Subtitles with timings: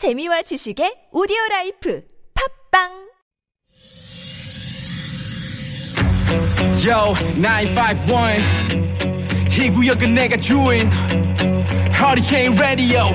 [0.00, 2.00] 재미와 지식의 오디오 라이프
[2.72, 2.88] 팟빵
[6.82, 8.40] Yo, 951.
[9.60, 10.88] 이 구역은 내가 주인.
[11.92, 13.12] Hurricane Radio.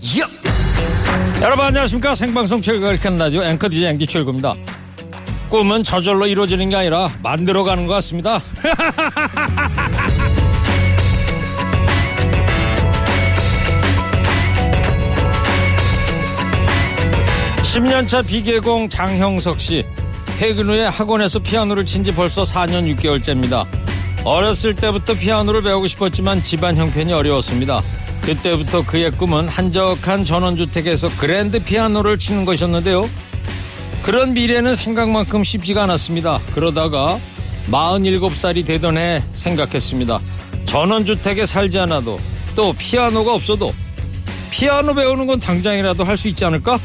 [0.00, 0.32] Yup.
[1.42, 4.54] 여러분 안녕하십니까 생방송 최일구의 허리케인 라디오 앵커 DJ 앵디 최일구입니다
[5.50, 8.40] 꿈은 저절로 이루어지는 게 아니라 만들어가는 것 같습니다
[17.78, 19.84] 10년차 비계공 장형석 씨
[20.38, 23.64] 퇴근 후에 학원에서 피아노를 친 지 벌써 4년 6개월째입니다.
[24.24, 27.80] 어렸을 때부터 피아노를 배우고 싶었지만 집안 형편이 어려웠습니다.
[28.22, 33.08] 그때부터 그의 꿈은 한적한 전원주택에서 그랜드 피아노를 치는 것이었는데요.
[34.02, 36.40] 그런 미래는 생각만큼 쉽지가 않았습니다.
[36.54, 37.18] 그러다가
[37.70, 40.18] 47살이 되던 해 생각했습니다.
[40.66, 42.18] 전원주택에 살지 않아도
[42.56, 43.72] 또 피아노가 없어도
[44.50, 46.78] 피아노 배우는 건 당장이라도 할 수 있지 않을까?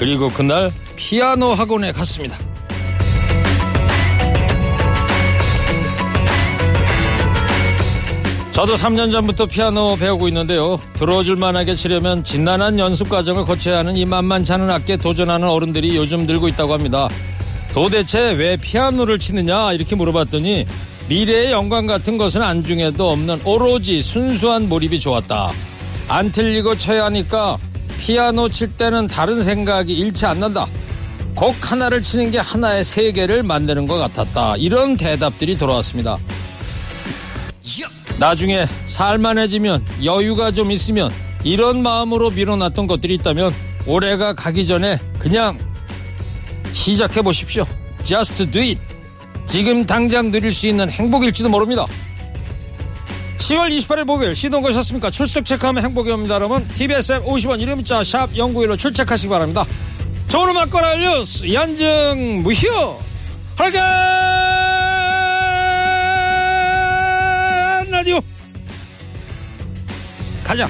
[0.00, 2.38] 그리고 그날 피아노 학원에 갔습니다.
[8.52, 10.80] 저도 3년 전부터 피아노 배우고 있는데요.
[10.94, 16.24] 들어줄 만하게 치려면 진난한 연습 과정을 거쳐야 하는 이 만만치 않은 악기에 도전하는 어른들이 요즘
[16.24, 17.06] 늘고 있다고 합니다.
[17.74, 20.66] 도대체 왜 피아노를 치느냐 이렇게 물어봤더니
[21.10, 25.50] 미래의 영광 같은 것은 안중에도 없는 오로지 순수한 몰입이 좋았다.
[26.08, 27.58] 안 틀리고 쳐야 하니까
[28.00, 30.66] 피아노 칠 때는 다른 생각이 일치 안 난다.
[31.34, 34.56] 곡 하나를 치는 게 하나의 세계를 만드는 것 같았다.
[34.56, 36.16] 이런 대답들이 돌아왔습니다.
[38.18, 41.10] 나중에 살만해지면 여유가 좀 있으면
[41.44, 43.52] 이런 마음으로 밀어놨던 것들이 있다면
[43.86, 45.58] 올해가 가기 전에 그냥
[46.72, 47.66] 시작해 보십시오.
[48.02, 48.80] Just do it.
[49.46, 51.86] 지금 당장 누릴 수 있는 행복일지도 모릅니다.
[53.40, 55.10] 10월 28일 목요일 시동 거셨습니까?
[55.10, 56.34] 출석 체크하면 행복이 옵니다.
[56.34, 59.64] 여러분 TBS 앱 50원 이름 문자 샵 0915 출첵하시기 바랍니다.
[60.28, 62.68] 좋은 음악 거라 뉴스 연정 무휴
[63.56, 63.78] 할게
[67.90, 68.20] 라디오
[70.44, 70.68] 가자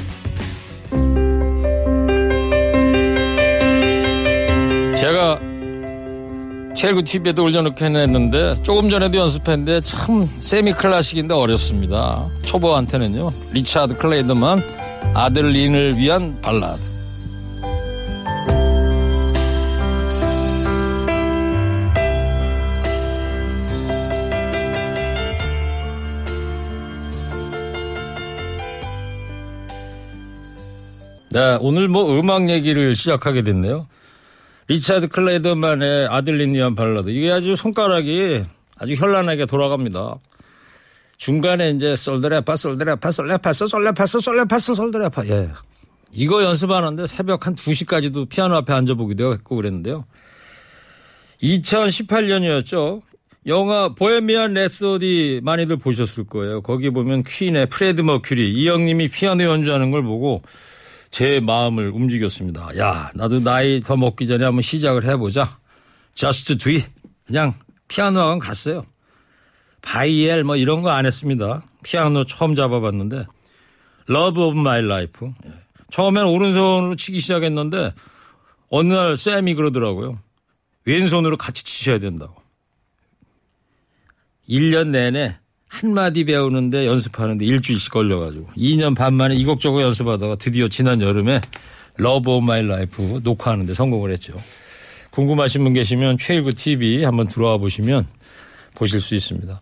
[6.81, 12.27] 최일구 TV에도 올려놓고 해냈는데 조금 전에도 연습했는데 참 세미 클래식인데 어렵습니다.
[12.41, 13.29] 초보한테는요.
[13.53, 14.63] 리차드 클레이드만
[15.13, 16.81] 아들린을 위한 발라드.
[31.29, 33.87] 네, 오늘 뭐 음악 얘기를 시작하게 됐네요.
[34.71, 37.09] 리차드 클레이드만의 아들린을 위한 발라드.
[37.09, 38.45] 이게 아주 손가락이
[38.77, 40.15] 아주 현란하게 돌아갑니다.
[41.17, 45.27] 중간에 이제 솔드레파, 솔드레파, 솔레파스, 솔레파스, 솔레파스, 솔드레파.
[45.27, 45.51] 예.
[46.13, 50.05] 이거 연습하는데 새벽 한 2시까지도 피아노 앞에 앉아보기도 했고 그랬는데요.
[51.43, 53.03] 2018년이었죠.
[53.47, 56.63] 영화 보헤미안 랩소디 많이들 보셨을 거예요.
[56.63, 60.43] 거기 보면 퀸의 프레드 머큐리 이 형님이 피아노 연주하는 걸 보고
[61.11, 62.77] 제 마음을 움직였습니다.
[62.79, 65.59] 야, 나도 나이 더 먹기 전에 한번 시작을 해보자.
[66.15, 66.89] Just do it.
[67.27, 67.55] 그냥
[67.89, 68.85] 피아노 학원 갔어요.
[69.83, 71.65] 바이엘 뭐 이런 거 안 했습니다.
[71.83, 73.25] 피아노 처음 잡아봤는데
[74.09, 75.29] Love of my life.
[75.91, 77.93] 처음엔 오른손으로 치기 시작했는데
[78.69, 80.21] 어느 날 쌤이 그러더라고요.
[80.85, 82.35] 왼손으로 같이 치셔야 된다고.
[84.49, 85.39] 1년 내내
[85.71, 91.41] 한마디 배우는데 연습하는데 일주일씩 걸려가지고 2년 반 만에 이곡저곡 연습하다가 드디어 지난 여름에
[91.97, 94.35] Love of my life 녹화하는데 성공을 했죠.
[95.11, 98.07] 궁금하신 분 계시면 최일구 TV 한번 들어와 보시면
[98.75, 99.61] 보실 수 있습니다.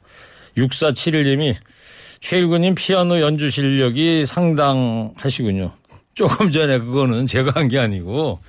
[0.57, 1.55] 6471님이
[2.21, 5.73] 최일구님 피아노 연주 실력이 상당하시군요.
[6.15, 8.41] 조금 전에 그거는 제가 한 게 아니고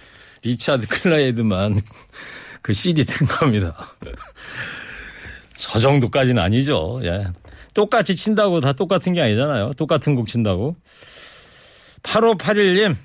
[0.43, 1.79] 리차드 클라이드만
[2.61, 3.75] 그 CD 튼 겁니다.
[5.55, 6.99] 저 정도까지는 아니죠.
[7.03, 7.25] 예.
[7.79, 9.71] 똑같이 친다고 다 똑같은 게 아니잖아요.
[9.77, 10.75] 똑같은 곡 친다고.
[12.03, 12.97] 8581님,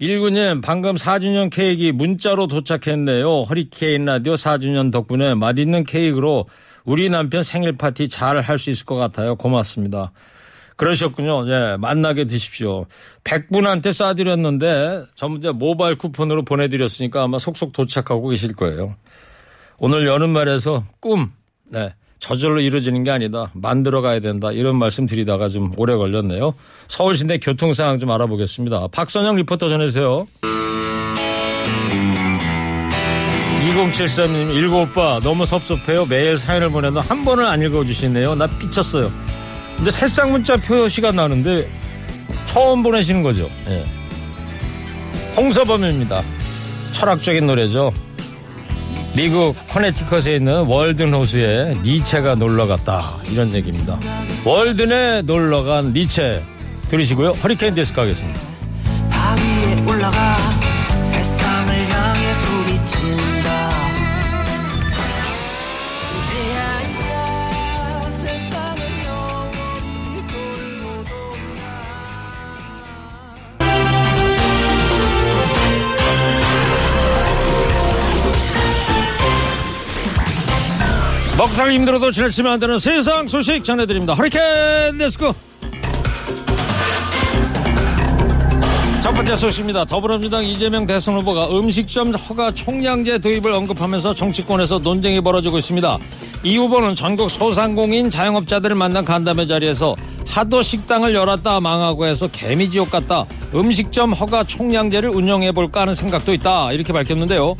[0.00, 3.42] 19님, 방금 4주년 케이크 문자로 도착했네요.
[3.42, 6.46] 허리케인 라디오 4주년 덕분에 맛있는 케이크로
[6.84, 9.34] 우리 남편 생일 파티 잘 할 수 있을 것 같아요.
[9.34, 10.12] 고맙습니다.
[10.76, 11.48] 그러셨군요.
[11.50, 12.86] 예, 만나게 드십시오.
[13.24, 18.94] 100분한테 쏴드렸는데 전부 모바일 쿠폰으로 보내드렸으니까 아마 속속 도착하고 계실 거예요.
[19.78, 21.32] 오늘 여는 말에서 꿈,
[21.64, 21.92] 네.
[22.26, 23.52] 저절로 이루어지는 게 아니다.
[23.54, 24.50] 만들어 가야 된다.
[24.50, 26.54] 이런 말씀 드리다가 좀 오래 걸렸네요.
[26.88, 28.88] 서울 시내 교통 상황 좀 알아보겠습니다.
[28.88, 30.26] 박선영 리포터 전해주세요.
[33.60, 36.06] 2073님, 일곱 오빠, 너무 섭섭해요.
[36.06, 38.34] 매일 사연을 보내도 한 번을 안 읽어주시네요.
[38.34, 39.08] 나 삐쳤어요.
[39.76, 41.70] 근데 새싹 문자 표시가 나는데
[42.46, 43.48] 처음 보내시는 거죠.
[43.68, 43.84] 예.
[45.36, 46.22] 홍서범입니다.
[46.90, 47.92] 철학적인 노래죠.
[49.16, 53.14] 미국 커네티컷에 있는 월든 호수에 니체가 놀러 갔다.
[53.32, 53.98] 이런 얘기입니다.
[54.44, 56.42] 월든에 놀러 간 니체.
[56.90, 57.30] 들으시고요.
[57.30, 58.55] 허리케인 데스크 하겠습니다.
[81.56, 84.12] 먹살 힘들어도 지나치면 안 되는 세상 소식 전해드립니다.
[84.12, 85.32] 허리케인 데스크.
[89.02, 89.86] 첫 번째 소식입니다.
[89.86, 95.98] 더불어민주당 이재명 대선 후보가 음식점 허가 총량제 도입을 언급하면서 정치권에서 논쟁이 벌어지고 있습니다.
[96.42, 103.24] 이 후보는 전국 소상공인 자영업자들을 만난 간담회 자리에서 하도 식당을 열었다 망하고 해서 개미지옥 같다.
[103.54, 106.72] 음식점 허가 총량제를 운영해볼까 하는 생각도 있다.
[106.72, 107.56] 이렇게 밝혔는데요.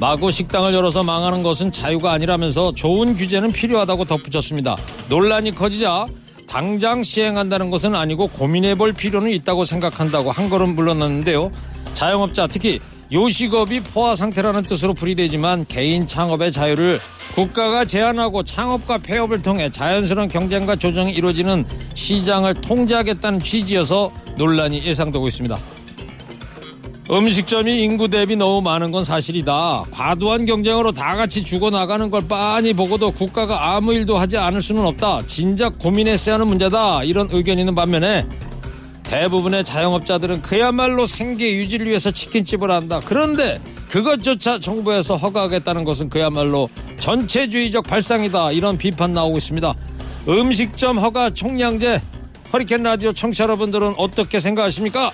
[0.00, 4.74] 마구 식당을 열어서 망하는 것은 자유가 아니라면서 좋은 규제는 필요하다고 덧붙였습니다.
[5.10, 6.06] 논란이 커지자
[6.48, 11.50] 당장 시행한다는 것은 아니고 고민해 볼 필요는 있다고 생각한다고 한 걸음 물러났는데요.
[11.92, 12.80] 자영업자 특히
[13.12, 16.98] 요식업이 포화 상태라는 뜻으로 풀이되지만 개인 창업의 자유를
[17.34, 25.58] 국가가 제한하고 창업과 폐업을 통해 자연스러운 경쟁과 조정이 이루어지는 시장을 통제하겠다는 취지여서 논란이 예상되고 있습니다.
[27.12, 29.86] 음식점이 인구 대비 너무 많은 건 사실이다.
[29.90, 35.26] 과도한 경쟁으로 다 같이 죽어나가는 걸 빤히 보고도 국가가 아무 일도 하지 않을 수는 없다.
[35.26, 37.02] 진작 고민했어야 하는 문제다.
[37.02, 38.24] 이런 의견이 있는 반면에
[39.02, 43.00] 대부분의 자영업자들은 그야말로 생계 유지를 위해서 치킨집을 한다.
[43.04, 46.68] 그런데 그것조차 정부에서 허가하겠다는 것은 그야말로
[47.00, 48.52] 전체주의적 발상이다.
[48.52, 49.74] 이런 비판 나오고 있습니다.
[50.28, 52.00] 음식점 허가 총량제
[52.52, 55.10] 허리케인 라디오 청취자 여러분들은 어떻게 생각하십니까?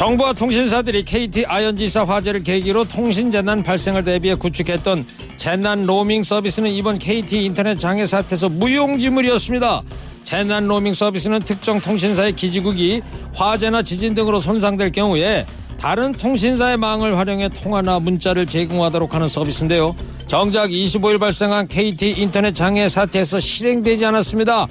[0.00, 5.04] 정부와 통신사들이 KT 아연지사 화재를 계기로 통신 재난 발생을 대비해 구축했던
[5.36, 9.82] 재난 로밍 서비스는 이번 KT 인터넷 장애 사태에서 무용지물이었습니다.
[10.24, 13.02] 재난 로밍 서비스는 특정 통신사의 기지국이
[13.34, 15.44] 화재나 지진 등으로 손상될 경우에
[15.78, 19.94] 다른 통신사의 망을 활용해 통화나 문자를 제공하도록 하는 서비스인데요.
[20.26, 24.66] 정작 25일 발생한 KT 인터넷 장애 사태에서 실행되지 않았습니다.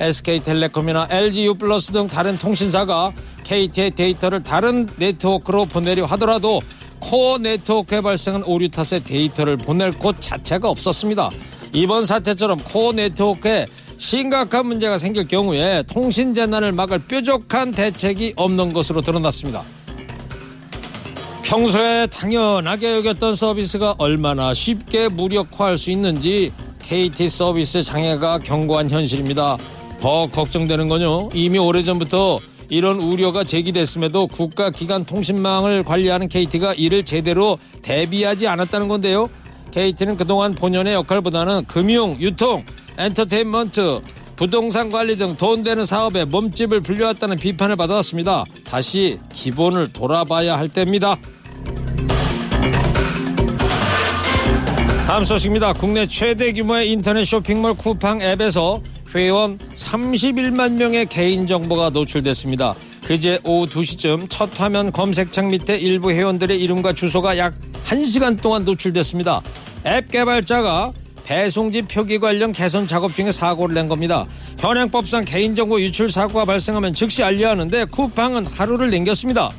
[0.00, 1.54] SK텔레콤이나 LGU
[1.92, 3.12] 등 다른 통신사가
[3.44, 6.60] KT의 데이터를 다른 네트워크로 보내려 하더라도
[7.00, 11.30] 코어 네트워크에 발생한 오류 탓에 데이터를 보낼 곳 자체가 없었습니다.
[11.72, 13.66] 이번 사태처럼 코어 네트워크에
[13.98, 19.64] 심각한 문제가 생길 경우에 통신 재난을 막을 뾰족한 대책이 없는 것으로 드러났습니다.
[21.42, 29.58] 평소에 당연하게 여겼던 서비스가 얼마나 쉽게 무력화할 수 있는지 KT 서비스 장애가 경고한 현실입니다.
[30.02, 31.28] 더 걱정되는 건요.
[31.32, 39.30] 이미 오래전부터 이런 우려가 제기됐음에도 국가기관 통신망을 관리하는 KT가 이를 제대로 대비하지 않았다는 건데요.
[39.70, 42.64] KT는 그동안 본연의 역할보다는 금융, 유통,
[42.98, 44.00] 엔터테인먼트,
[44.34, 48.44] 부동산 관리 등 돈 되는 사업에 몸집을 불려왔다는 비판을 받아왔습니다.
[48.64, 51.16] 다시 기본을 돌아봐야 할 때입니다.
[55.06, 55.74] 다음 소식입니다.
[55.74, 58.80] 국내 최대 규모의 인터넷 쇼핑몰 쿠팡 앱에서
[59.14, 62.74] 회원 31만 명의 개인정보가 노출됐습니다.
[63.04, 67.54] 그제 오후 2시쯤 첫 화면 검색창 밑에 일부 회원들의 이름과 주소가 약
[67.86, 69.42] 1시간 동안 노출됐습니다.
[69.86, 70.92] 앱 개발자가
[71.24, 74.26] 배송지 표기 관련 개선 작업 중에 사고를 낸 겁니다.
[74.58, 79.50] 현행법상 개인정보 유출 사고가 발생하면 즉시 알려야 하는데 쿠팡은 하루를 남겼습니다.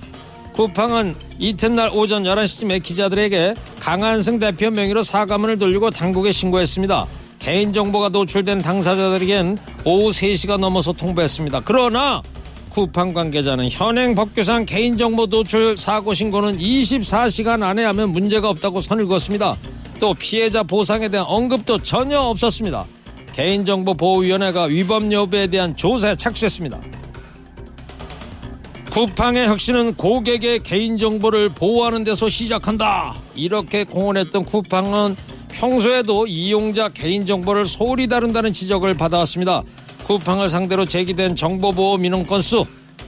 [0.53, 7.07] 쿠팡은 이튿날 오전 11시쯤에 기자들에게 강한승 대표 명의로 사과문을 돌리고 당국에 신고했습니다.
[7.43, 11.61] 개인정보가 노출된 당사자들에겐 오후 3시가 넘어서 통보했습니다.
[11.65, 12.21] 그러나
[12.69, 19.57] 쿠팡 관계자는 현행 법규상 개인정보 노출 사고 신고는 24시간 안에 하면 문제가 없다고 선을 그었습니다.
[19.99, 22.85] 또 피해자 보상에 대한 언급도 전혀 없었습니다.
[23.33, 26.79] 개인정보보호위원회가 위법 여부에 대한 조사에 착수했습니다.
[28.91, 33.15] 쿠팡의 혁신은 고객의 개인정보를 보호하는 데서 시작한다.
[33.35, 35.15] 이렇게 공언했던 쿠팡은
[35.53, 39.63] 평소에도 이용자 개인정보를 소홀히 다룬다는 지적을 받아왔습니다.
[40.05, 42.65] 쿠팡을 상대로 제기된 정보보호 민원 건수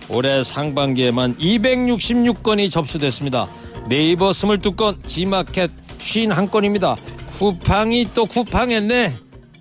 [0.08, 3.48] 올해 상반기에만 266건이 접수됐습니다.
[3.90, 6.96] 네이버 22건, 지마켓 51건입니다.
[7.40, 9.14] 쿠팡이 또 쿠팡했네.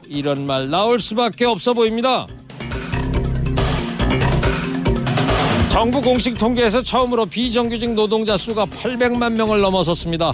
[0.08, 2.26] 이런 말 나올 수밖에 없어 보입니다.
[5.70, 10.32] 정부 공식 통계에서 처음으로 비정규직 노동자 수가 800만 명을 넘어섰습니다.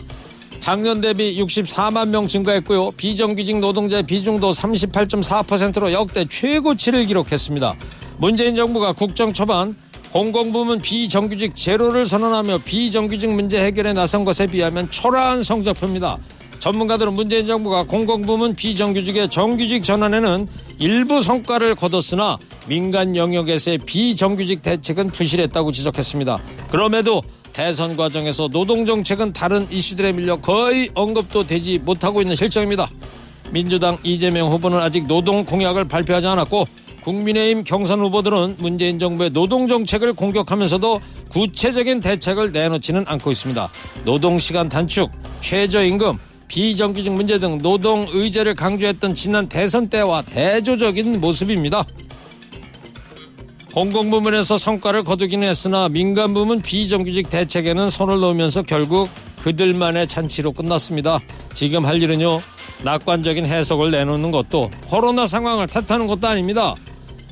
[0.60, 2.92] 작년 대비 64만 명 증가했고요.
[2.92, 7.74] 비정규직 노동자의 비중도 38.4%로 역대 최고치를 기록했습니다.
[8.18, 9.74] 문재인 정부가 국정 초반
[10.12, 16.18] 공공부문 비정규직 제로를 선언하며 비정규직 문제 해결에 나선 것에 비하면 초라한 성적표입니다.
[16.58, 20.46] 전문가들은 문재인 정부가 공공부문 비정규직의 정규직 전환에는
[20.78, 26.38] 일부 성과를 거뒀으나 민간 영역에서의 비정규직 대책은 부실했다고 지적했습니다.
[26.70, 32.88] 그럼에도 대선 과정에서 노동 정책은 다른 이슈들에 밀려 거의 언급도 되지 못하고 있는 실정입니다.
[33.50, 36.66] 민주당 이재명 후보는 아직 노동 공약을 발표하지 않았고
[37.02, 43.70] 국민의힘 경선 후보들은 문재인 정부의 노동 정책을 공격하면서도 구체적인 대책을 내놓지는 않고 있습니다.
[44.04, 51.84] 노동 시간 단축, 최저임금, 비정규직 문제 등 노동 의제를 강조했던 지난 대선 때와 대조적인 모습입니다.
[53.72, 59.08] 공공 부문에서 성과를 거두기는 했으나 민간 부문 비정규직 대책에는 손을 놓으면서 결국
[59.42, 61.20] 그들만의 잔치로 끝났습니다.
[61.54, 62.40] 지금 할 일은요,
[62.82, 66.74] 낙관적인 해석을 내놓는 것도 코로나 상황을 탓하는 것도 아닙니다.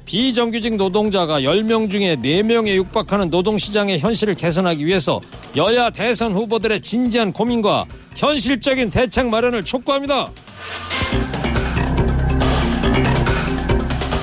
[0.07, 5.21] 비정규직 노동자가 10명 중에 4명에 육박하는 노동시장의 현실을 개선하기 위해서
[5.57, 7.85] 여야 대선 후보들의 진지한 고민과
[8.17, 10.31] 현실적인 대책 마련을 촉구합니다.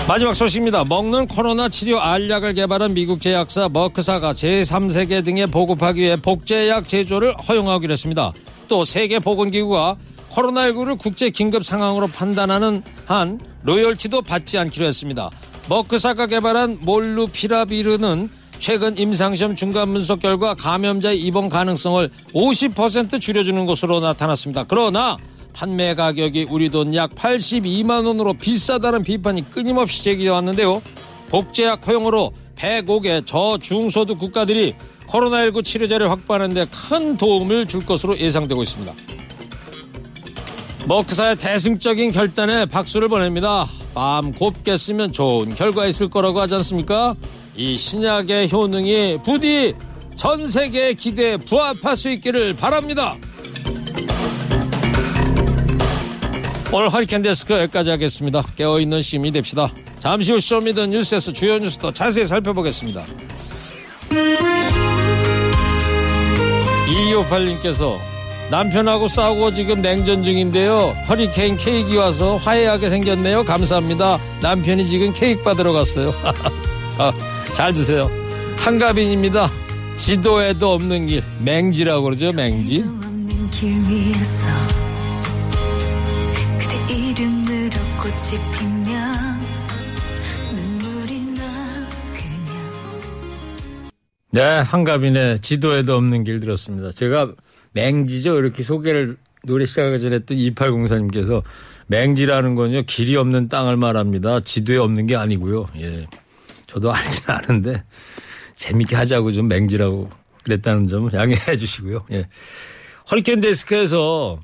[0.08, 0.84] 마지막 소식입니다.
[0.86, 7.92] 먹는 코로나 치료 알약을 개발한 미국 제약사 머크사가 제3세계 등에 보급하기 위해 복제약 제조를 허용하기로
[7.92, 8.32] 했습니다.
[8.68, 9.98] 또 세계보건기구가
[10.30, 15.32] 코로나19를 국제 긴급 상황으로 판단하는 한 로열티도 받지 않기로 했습니다.
[15.70, 24.66] 머크사가 개발한 몰루피라비르는 최근 임상시험 중간 분석 결과 감염자의 입원 가능성을 50% 줄여주는 것으로 나타났습니다.
[24.68, 25.18] 그러나
[25.56, 30.82] 판매 가격이 우리 돈 약 82만 원으로 비싸다는 비판이 끊임없이 제기해 왔는데요.
[31.30, 34.76] 복제약 허용으로 105개 저중소득 국가들이
[35.08, 38.94] 코로나19 치료제를 확보하는 데 큰 도움을 줄 것으로 예상되고 있습니다.
[40.88, 43.66] 머크사의 대승적인 결단에 박수를 보냅니다.
[43.94, 47.16] 마음 곱게 쓰면 좋은 결과 있을 거라고 하지 않습니까?
[47.56, 49.74] 이 신약의 효능이 부디
[50.16, 53.16] 전 세계의 기대에 부합할 수 있기를 바랍니다.
[56.78, 58.42] 오늘 허리케인 데스크 여기까지 하겠습니다.
[58.58, 59.72] 깨어있는 시민이 됩시다.
[59.98, 63.02] 잠시 후 Show me the 뉴스에서 주요 뉴스도 자세히 살펴보겠습니다.
[66.90, 67.98] 2258님께서
[68.52, 70.94] 남편하고 싸우고 지금 냉전 중인데요.
[71.08, 73.46] 허리케인 케이크 와서 화해하게 생겼네요.
[73.46, 74.20] 감사합니다.
[74.42, 76.14] 남편이 지금 케이크 받으러 갔어요.
[77.00, 77.14] 아,
[77.54, 78.12] 잘 드세요.
[78.58, 79.50] 한가빈입니다.
[79.96, 81.24] 지도에도 없는 길.
[81.40, 82.84] 맹지라고 그러죠, 맹지.
[87.66, 89.40] 이름으로 꽃이 피면
[90.54, 93.92] 눈물이 나 그냥
[94.32, 96.92] 네, 한가빈의 지도에도 없는 길 들었습니다.
[96.92, 97.34] 제가
[97.74, 98.38] 맹지죠.
[98.38, 101.44] 이렇게 소개를 노래 시작하기 전에 했던 2804님께서
[101.88, 104.42] 맹지라는 건요, 길이 없는 땅을 말합니다.
[104.42, 105.68] 지도에 없는 게 아니고요.
[105.78, 106.08] 예.
[106.68, 107.84] 저도 알지는 않은데
[108.56, 110.10] 재밌게 하자고 좀 맹지라고
[110.44, 112.06] 그랬다는 점을 양해해 주시고요.
[112.12, 112.28] 예.
[113.10, 114.40] 허리케인 데스크에서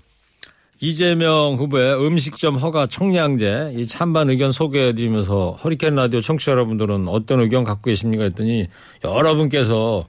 [0.84, 7.40] 이재명 후보의 음식점 허가 총량제 이 찬반 의견 소개해 드리면서 허리케인 라디오 청취자 여러분들은 어떤
[7.40, 8.66] 의견 갖고 계십니까 했더니
[9.04, 10.08] 여러분께서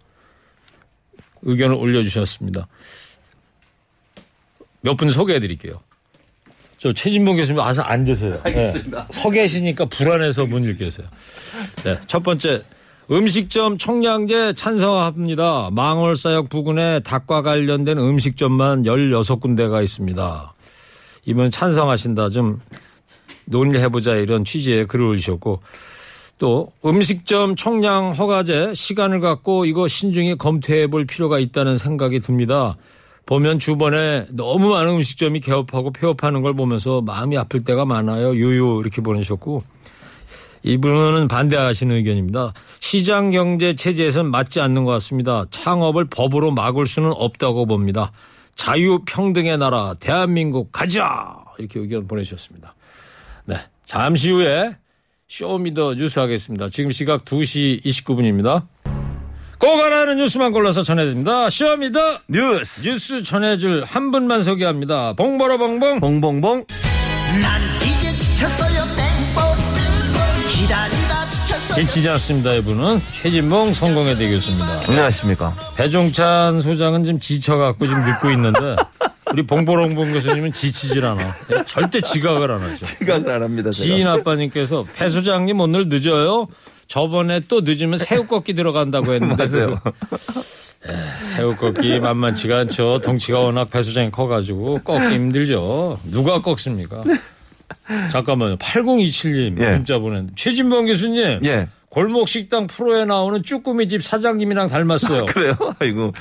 [1.43, 2.67] 의견을 올려주셨습니다.
[4.81, 5.81] 몇 분 소개해 드릴게요.
[6.79, 8.41] 저 최진봉 교수님 와서 앉으세요.
[8.43, 9.09] 알겠습니다.
[9.11, 11.07] 서 계시니까 불안해서 못 읽겠어요.
[11.85, 12.63] 네, 첫 번째
[13.11, 15.69] 음식점 총량제 찬성합니다.
[15.71, 20.52] 망월사역 부근에 닭과 관련된 음식점만 16군데가 있습니다.
[21.25, 22.61] 이번 찬성하신다 좀
[23.45, 25.61] 논의를 해보자 이런 취지의 글을 올리셨고
[26.39, 32.77] 또 음식점 총량 허가제 시간을 갖고 이거 신중히 검토해 볼 필요가 있다는 생각이 듭니다.
[33.27, 38.35] 보면 주변에 너무 많은 음식점이 개업하고 폐업하는 걸 보면서 마음이 아플 때가 많아요.
[38.35, 39.63] 유유 이렇게 보내셨고
[40.65, 42.53] 이분은 반대하시는 의견입니다.
[42.81, 45.45] 시장 경제 체제에선 맞지 않는 것 같습니다.
[45.51, 48.11] 창업을 법으로 막을 수는 없다고 봅니다.
[48.55, 52.75] 자유평등의 나라 대한민국 가자 이렇게 의견 보내주셨습니다.
[53.45, 54.77] 네, 잠시 후에
[55.29, 56.69] Show me the 뉴스 하겠습니다.
[56.69, 58.67] 지금 시각 2시 29분입니다.
[59.59, 61.49] 꼭 알아는 뉴스만 골라서 전해드립니다.
[61.49, 65.13] Show me the 뉴스 뉴스 전해줄 한 분만 소개합니다.
[65.15, 66.67] 봉버러 봉봉 봉봉봉
[67.41, 67.72] 난
[71.75, 72.53] 지치지 않습니다.
[72.55, 74.83] 이분은 최진봉 성공회대 교수입니다.
[74.89, 78.77] 안녕하십니까 배종찬 소장은 지금 지쳐갖고 지금 늙고 있는데
[79.33, 81.35] 우리 봉보롱봉 교수님은 지치질 않아.
[81.67, 82.85] 절대 지각을 안 하죠.
[82.85, 83.85] 시각을 안 합니다 제가.
[83.87, 86.49] 지인 아빠님께서 배 소장님 오늘 늦어요.
[86.89, 89.81] 저번에 또 늦으면 새우 꺾기 들어간다고 했는데 맞아요.
[91.21, 93.01] 새우 꺾기 만만치가 않죠.
[93.01, 96.01] 덩치가 워낙 배수장이 커가지고 꺾기 힘들죠.
[96.05, 97.03] 누가 꺾습니까?
[98.11, 98.57] 잠깐만요.
[98.57, 99.71] 8027님 예.
[99.71, 101.41] 문자 보낸 최진봉 교수님.
[101.45, 101.69] 예.
[101.89, 105.27] 골목 식당 프로에 나오는 쭈꾸미 집 사장님이랑 닮았어요.
[105.27, 105.55] 그래요?
[105.79, 106.13] 아이고.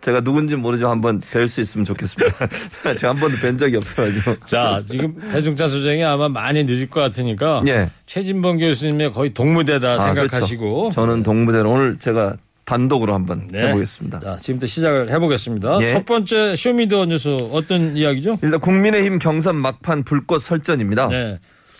[0.00, 2.48] 제가 누군지 모르지만 한번 뵐 수 있으면 좋겠습니다.
[2.96, 4.40] 제가 한 번도 뵌 적이 없어가지고.
[4.46, 7.90] 자, 지금 배종찬 소장이 아마 많이 늦을 것 같으니까 예.
[8.06, 10.94] 최진봉 교수님의 거의 독무대다 아, 생각하시고 그렇죠.
[10.94, 13.66] 저는 독무대로 오늘 제가 단독으로 한번 네.
[13.68, 14.20] 해보겠습니다.
[14.20, 15.78] 자, 지금부터 시작을 해보겠습니다.
[15.82, 15.88] 예.
[15.88, 18.38] 첫 번째 Show me the 뉴스 어떤 이야기죠?
[18.42, 21.08] 일단 국민의힘 경선 막판 불꽃 설전입니다.
[21.08, 21.38] 네.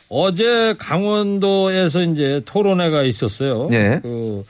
[0.09, 3.69] 어제 강원도에서 이제 토론회가 있었어요.
[3.73, 4.01] 예.
[4.03, 4.45] 그,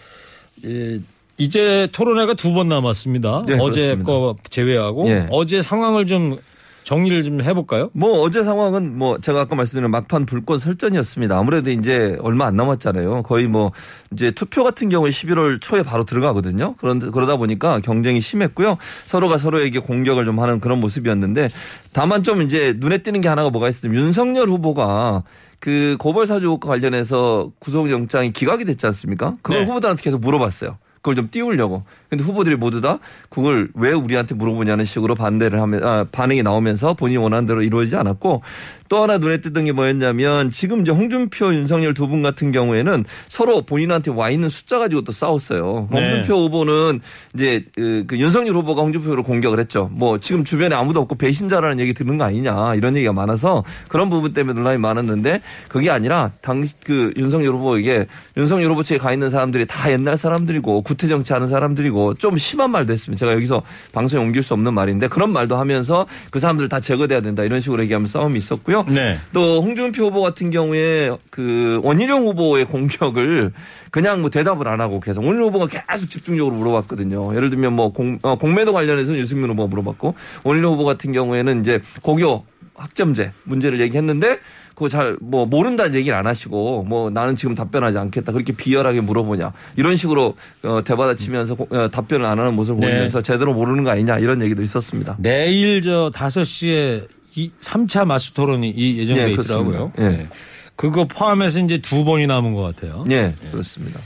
[0.64, 0.98] 예,
[1.38, 3.44] 이제 토론회가 두 번 남았습니다.
[3.48, 4.02] 예, 어제 그렇습니다.
[4.04, 5.26] 거 제외하고 예.
[5.30, 6.36] 어제 상황을 좀
[6.84, 7.90] 정리를 좀 해볼까요?
[7.94, 11.36] 뭐 어제 상황은 뭐 제가 아까 말씀드린 막판 불꽃 설전이었습니다.
[11.36, 13.22] 아무래도 이제 얼마 안 남았잖아요.
[13.22, 13.72] 거의 뭐
[14.12, 16.74] 이제 투표 같은 경우에 11월 초에 바로 들어가거든요.
[16.78, 18.76] 그런데 그러다 보니까 경쟁이 심했고요.
[19.06, 21.48] 서로가 서로에게 공격을 좀 하는 그런 모습이었는데
[21.92, 25.22] 다만 좀 이제 눈에 띄는 게 하나가 뭐가 있으면 윤석열 후보가
[25.60, 29.36] 그 고발 사주 의혹과 관련해서 구속영장이 기각이 됐지 않습니까?
[29.40, 29.66] 그걸 네.
[29.66, 30.76] 후보들한테 계속 물어봤어요.
[31.04, 31.82] 그걸 좀 띄우려고.
[32.08, 37.18] 근데 후보들이 모두 다 그걸 왜 우리한테 물어보냐는 식으로 반대를 하면 아, 반응이 나오면서 본인이
[37.18, 38.40] 원하는 대로 이루어지지 않았고
[38.88, 43.62] 또 하나 눈에 띄던 게 뭐였냐면 지금 이제 홍준표 윤석열 두 분 같은 경우에는 서로
[43.62, 45.88] 본인한테 와 있는 숫자 가지고 또 싸웠어요.
[45.90, 46.00] 네.
[46.00, 47.00] 홍준표 후보는
[47.34, 49.88] 이제 그, 그 윤석열 후보가 홍준표를 공격을 했죠.
[49.92, 54.34] 뭐 지금 주변에 아무도 없고 배신자라는 얘기 듣는 거 아니냐 이런 얘기가 많아서 그런 부분
[54.34, 59.64] 때문에 논란이 많았는데 그게 아니라 당시 그 윤석열 후보에게 윤석열 후보 측에 가 있는 사람들이
[59.66, 63.18] 다 옛날 사람들이고 구태 정치하는 사람들이고 좀 심한 말도 했습니다.
[63.18, 63.62] 제가 여기서
[63.92, 67.82] 방송에 옮길 수 없는 말인데 그런 말도 하면서 그 사람들 다 제거돼야 된다 이런 식으로
[67.84, 68.73] 얘기하면서 싸움이 있었고요.
[68.82, 69.18] 네.
[69.32, 73.52] 또 홍준표 후보 같은 경우에 그 원희룡 후보의 공격을
[73.90, 77.34] 그냥 뭐 대답을 안 하고 계속 원희룡 후보가 계속 집중적으로 물어봤거든요.
[77.36, 80.14] 예를 들면 뭐 공, 어, 공매도 관련해서는 유승민 후보가 물어봤고
[80.44, 82.44] 원희룡 후보 같은 경우에는 이제 고교
[82.76, 84.40] 학점제 문제를 얘기했는데
[84.74, 89.52] 그거 잘 뭐 모른다는 얘기를 안 하시고 뭐 나는 지금 답변하지 않겠다 그렇게 비열하게 물어보냐
[89.76, 92.88] 이런 식으로 어, 대받아치면서 고- 어, 답변을 안 하는 모습을 네.
[92.88, 95.14] 보이면서 제대로 모르는 거 아니냐 이런 얘기도 있었습니다.
[95.20, 97.06] 내일 저 5시에
[97.37, 99.92] 이 3차 마스 토론이 이 예정돼 예, 있더라고요.
[99.99, 100.03] 예.
[100.09, 100.29] 네.
[100.77, 103.05] 그거 포함해서 이제 두 번이 남은 것 같아요.
[103.11, 104.01] 예, 그렇습니다.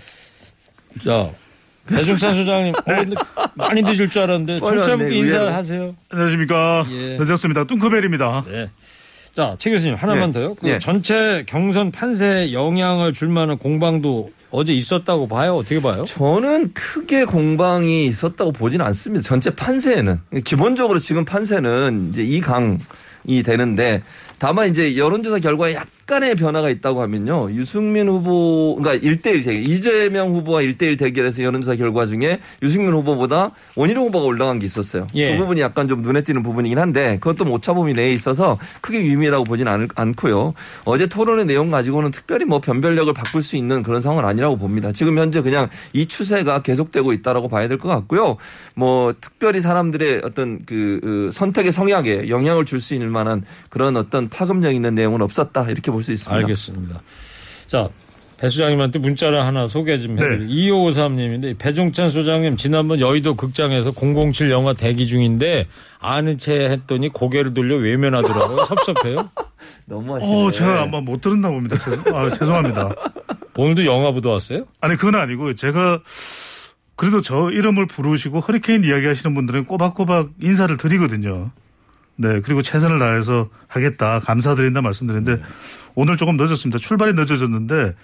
[1.05, 1.31] 자,
[1.87, 5.95] 배종찬 소장님, 어, 많이 늦을 줄 알았는데 청취자분께 인사하세요.
[6.11, 6.87] 안녕하십니까.
[6.91, 7.17] 예.
[7.19, 7.64] 늦었습니다.
[7.64, 8.45] 뚱커벨입니다.
[8.49, 8.69] 네.
[9.35, 10.33] 자, 최 교수님 하나만 예.
[10.33, 10.55] 더요.
[10.55, 10.79] 그 예.
[10.79, 15.57] 전체 경선 판세에 영향을 줄 만한 공방도 어제 있었다고 봐요.
[15.57, 16.05] 어떻게 봐요?
[16.07, 19.23] 저는 크게 공방이 있었다고 보지는 않습니다.
[19.23, 22.79] 전체 판세에는 기본적으로 지금 판세는 이제 이 강이
[23.45, 24.03] 되는데
[24.38, 27.51] 다만 이제 여론조사 결과에 약간의 변화가 있다고 하면요.
[27.53, 34.07] 유승민 후보, 그러니까 1대1 대결, 이재명 후보와 1대1 대결에서 여론조사 결과 중에 유승민 후보보다 원희룡
[34.07, 35.07] 후보가 올라간 게 있었어요.
[35.14, 35.33] 예.
[35.33, 39.44] 그 부분이 약간 좀 눈에 띄는 부분이긴 한데 그것도 뭐 오차범위 내에 있어서 크게 유의미하다고
[39.44, 40.55] 보지는 않, 않고요.
[40.85, 44.92] 어제 토론의 내용 가지고는 특별히 뭐 변별력을 바꿀 수 있는 그런 상황은 아니라고 봅니다.
[44.92, 48.37] 지금 현재 그냥 이 추세가 계속되고 있다라고 봐야 될 것 같고요.
[48.74, 54.28] 뭐 특별히 사람들의 어떤 그, 그 선택의 성향에 영향을 줄 수 있는 만한 그런 어떤
[54.29, 56.37] 파급력 있는 내용은 없었다 이렇게 볼 수 있습니다.
[56.37, 57.03] 알겠습니다.
[57.67, 57.88] 자,
[58.38, 60.47] 배 소장님한테 문자를 하나 소개 좀 해드릴게요.
[60.49, 60.55] 네.
[60.71, 65.67] 2553님인데 배종찬 소장님 지난번 여의도 극장에서 007 영화 대기 중인데
[65.99, 68.64] 아는 채 했더니 고개를 돌려 외면하더라고요.
[68.67, 69.31] 섭섭해요.
[69.87, 70.33] 너무 하시네.
[70.47, 71.77] 어, 제가 아마 못 들었나 봅니다.
[71.79, 72.95] 죄송, 아, 죄송합니다.
[73.57, 74.67] 오늘도 영화 보도 왔어요?
[74.81, 76.01] 아니, 그건 아니고 제가
[76.95, 81.51] 그래도 저 이름을 부르시고 허리케인 이야기 하시는 분들은 꼬박꼬박 인사를 드리거든요.
[82.20, 82.40] 네.
[82.40, 84.18] 그리고 최선을 다해서 하겠다.
[84.18, 85.42] 감사드린다 말씀드리는데
[85.94, 86.78] 오늘 조금 늦었습니다.
[86.78, 87.94] 출발이 늦어졌는데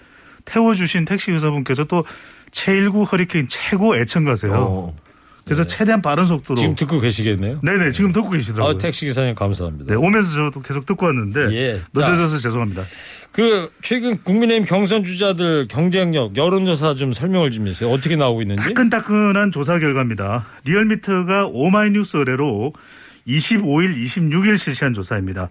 [0.45, 2.05] 태워주신 택시 기사분께서 또
[2.51, 4.53] 제1구 허리케인 최고 애청가세요.
[4.53, 4.95] 어.
[5.43, 6.59] 그래서 최대한 빠른 속도로.
[6.59, 7.59] 지금 듣고 계시겠네요.
[7.61, 7.91] 네네.
[7.91, 8.75] 지금 듣고 계시더라고요.
[8.75, 9.85] 아, 택시 기사님 감사합니다.
[9.87, 9.95] 네.
[9.95, 11.53] 오면서 저도 계속 듣고 왔는데.
[11.55, 11.81] 예.
[11.93, 12.81] 늦어져서 죄송합니다.
[13.31, 17.91] 그 최근 국민의힘 경선 주자들 경쟁력 여론조사 좀 설명을 좀 해주세요.
[17.91, 18.63] 어떻게 나오고 있는지.
[18.63, 20.47] 따끈따끈한 조사 결과입니다.
[20.63, 22.73] 리얼미터가 오마이뉴스 의뢰로
[23.27, 25.49] 25일, 26일 실시한 조사입니다.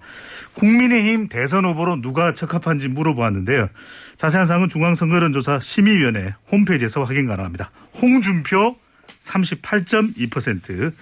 [0.54, 3.68] 국민의힘 대선 후보로 누가 적합한지 물어보았는데요.
[4.16, 7.70] 자세한 사항은 중앙선거여론조사 심의위원회 홈페이지에서 확인 가능합니다.
[8.00, 8.76] 홍준표
[9.20, 10.92] 38.2%,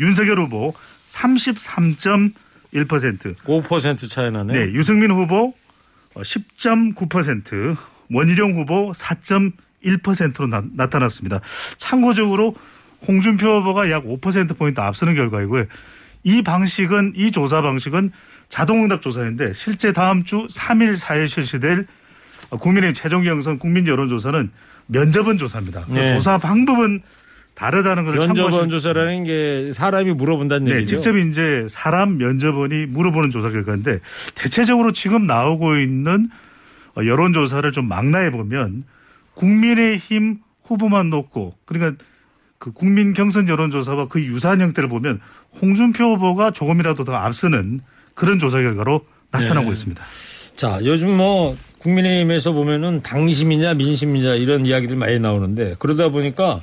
[0.00, 0.74] 윤석열 후보
[1.08, 4.66] 33.1%, 5% 차이 나네요.
[4.66, 5.54] 네, 유승민 후보
[6.14, 7.76] 10.9%,
[8.10, 11.40] 원희룡 후보 4.1%로 나, 나타났습니다.
[11.78, 12.56] 참고적으로
[13.06, 15.66] 홍준표 후보가 약 5%포인트 앞서는 결과이고요.
[16.26, 18.10] 이 방식은, 이 조사 방식은
[18.48, 21.86] 자동응답 조사인데 실제 다음 주 3일, 4일 실시될
[22.50, 24.50] 국민의힘 최종 경선 국민 여론조사는
[24.88, 25.84] 면접은 조사입니다.
[25.86, 26.06] 그 네.
[26.06, 27.02] 조사 방법은
[27.54, 30.96] 다르다는 것을 면접원 조사라는 게 사람이 물어본다는 네, 얘기죠.
[30.96, 34.00] 직접 이제 사람 면접원이 물어보는 조사 결과인데
[34.34, 36.28] 대체적으로 지금 나오고 있는
[36.96, 38.82] 어, 여론조사를 좀 망라해 보면
[39.34, 42.04] 국민의힘 후보만 놓고 그러니까
[42.58, 45.20] 그 국민 경선 여론조사와 그 유사한 형태를 보면
[45.60, 47.80] 홍준표 후보가 조금이라도 더 앞서는
[48.14, 49.72] 그런 조사 결과로 나타나고 네.
[49.72, 50.02] 있습니다.
[50.56, 56.60] 자, 요즘 뭐 국민의힘에서 보면은 당심이냐 민심이냐 이런 이야기들 많이 나오는데 그러다 보니까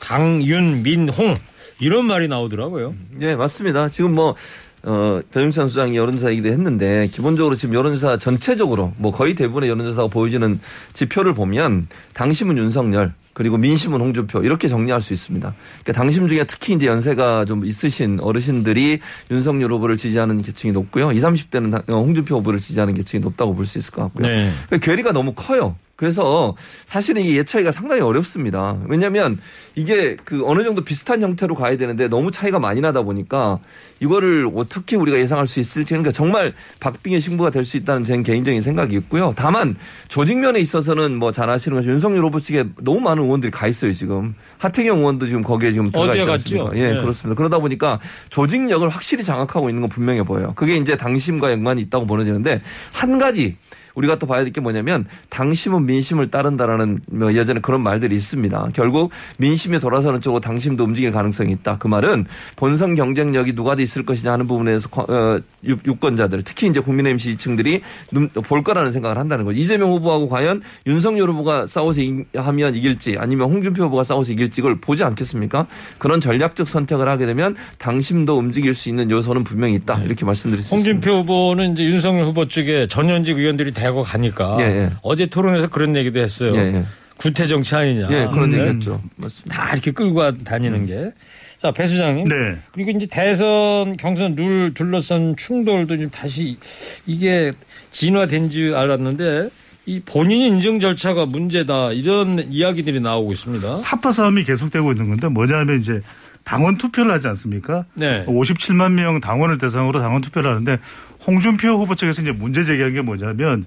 [0.00, 1.36] 당윤 민홍
[1.80, 2.94] 이런 말이 나오더라고요.
[3.20, 3.88] 예, 맞습니다.
[3.88, 4.34] 지금 뭐,
[4.82, 10.58] 어, 변영찬 수장이 여론조사 얘기도 했는데, 기본적으로 지금 여론조사 전체적으로, 뭐 거의 대부분의 여론조사가 보여주는
[10.94, 15.54] 지표를 보면, 당심은 윤석열, 그리고 민심은 홍준표, 이렇게 정리할 수 있습니다.
[15.82, 21.12] 그러니까 당심 중에 특히 이제 연세가 좀 있으신 어르신들이 윤석열 후보를 지지하는 계층이 높고요.
[21.12, 24.26] 20, 30대는 홍준표 후보를 지지하는 계층이 높다고 볼 수 있을 것 같고요.
[24.26, 24.50] 네.
[24.70, 25.76] 그 괴리가 너무 커요.
[25.96, 26.54] 그래서
[26.84, 28.76] 사실은 이게 예차이가 상당히 어렵습니다.
[28.86, 29.38] 왜냐하면
[29.74, 33.58] 이게 그 어느 정도 비슷한 형태로 가야 되는데 너무 차이가 많이 나다 보니까
[34.00, 38.60] 이거를 어떻게 우리가 예상할 수 있을지 그러니까 정말 박빙의 승부가 될 수 있다는 제 개인적인
[38.62, 39.32] 생각이 있고요.
[39.36, 39.74] 다만
[40.08, 44.34] 조직면에 있어서는 뭐 잘 아시는 것처럼 윤석열 후보 측에 너무 많은 의원들이 가 있어요 지금
[44.58, 46.30] 하태경 의원도 지금 거기에 지금 들어가 있지?
[46.30, 46.70] 않습니까?
[46.76, 47.00] 예, 네.
[47.00, 47.36] 그렇습니다.
[47.36, 50.52] 그러다 보니까 조직력을 확실히 장악하고 있는 건 분명해 보여요.
[50.56, 52.60] 그게 이제 당심과 연관이 있다고 보여지는데
[52.92, 53.56] 한 가지
[53.96, 58.68] 우리가 또 봐야 될 게 뭐냐면 당심은 민심을 따른다라는 뭐 예전에 그런 말들이 있습니다.
[58.74, 61.78] 결국 민심이 돌아서는 쪽으로 당심도 움직일 가능성이 있다.
[61.78, 66.68] 그 말은 본선 경쟁력이 누가 돼 있을 것이냐 하는 부분에서 거- 어, 유- 유권자들 특히
[66.68, 67.80] 이제 국민의힘 지지층들이
[68.12, 69.58] 눈- 볼 거라는 생각을 한다는 거죠.
[69.58, 74.76] 이재명 후보하고 과연 윤석열 후보가 싸워서 이- 하면 이길지 아니면 홍준표 후보가 싸워서 이길지 이걸
[74.80, 75.66] 보지 않겠습니까?
[75.98, 80.00] 그런 전략적 선택을 하게 되면 당심도 움직일 수 있는 요소는 분명히 있다.
[80.04, 80.76] 이렇게 말씀드릴 수 있습니다.
[80.90, 84.90] 홍준표 후보는 이제 윤석열 후보 쪽에 전현직 의원들이 대거 가니까 예, 예.
[85.02, 86.54] 어제 토론에서 그런 얘기도 했어요.
[86.56, 86.84] 예, 예.
[87.18, 88.08] 구태 정치 아니냐.
[88.10, 88.58] 예, 그런 네.
[88.58, 89.02] 얘기했죠.
[89.16, 89.56] 맞습니다.
[89.56, 91.10] 다 이렇게 끌고 다니는 게.
[91.58, 92.28] 자, 배 수장님.
[92.28, 92.58] 네.
[92.72, 96.58] 그리고 이제 대선 경선 룰 둘러싼 충돌도 좀 다시
[97.06, 97.52] 이게
[97.90, 99.48] 진화된 줄 알았는데
[99.86, 103.76] 이 본인 인증 절차가 문제다 이런 이야기들이 나오고 있습니다.
[103.76, 106.02] 사파 싸움이 계속되고 있는 건데 뭐냐면 이제
[106.44, 107.84] 당원 투표를 하지 않습니까?
[107.94, 108.24] 네.
[108.26, 110.78] 57만 명 당원을 대상으로 당원 투표를 하는데
[111.26, 113.66] 홍준표 후보 측에서 이제 문제 제기한 게 뭐냐면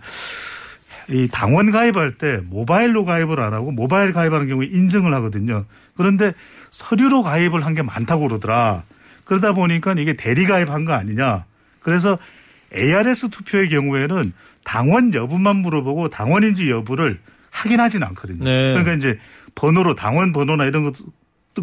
[1.09, 5.65] 이 당원 가입할 때 모바일로 가입을 안 하고 모바일 가입하는 경우에 인증을 하거든요.
[5.95, 6.33] 그런데
[6.69, 8.83] 서류로 가입을 한 게 많다고 그러더라.
[9.25, 11.45] 그러다 보니까 이게 대리 가입한 거 아니냐.
[11.81, 12.17] 그래서
[12.75, 17.19] ARS 투표의 경우에는 당원 여부만 물어보고 당원인지 여부를
[17.51, 18.43] 확인하진 않거든요.
[18.43, 18.73] 네.
[18.73, 19.17] 그러니까 이제
[19.55, 20.95] 번호로 당원 번호나 이런 것,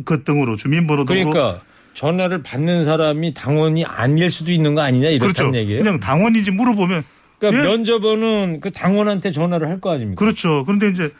[0.05, 1.61] 것 등으로 주민번호 등으로 그러니까
[1.97, 5.59] 전화를 받는 사람이 당원이 아닐 수도 있는 거 아니냐 이렇다는 그렇죠.
[5.59, 5.83] 얘기예요.
[5.83, 7.03] 그냥 당원인지 물어보면
[7.39, 7.69] 그러니까 예.
[7.69, 10.19] 면접원은 그 당원한테 전화를 할 거 아닙니까?
[10.19, 10.63] 그렇죠.
[10.65, 11.11] 그런데 이제